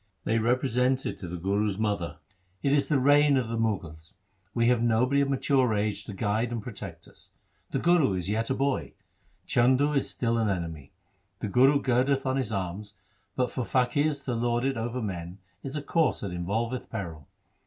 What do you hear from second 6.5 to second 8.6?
and protect us. The Guru is yet a